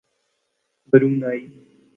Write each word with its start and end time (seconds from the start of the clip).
Brunei 0.89 1.43